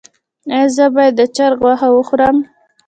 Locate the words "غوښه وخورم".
1.63-2.37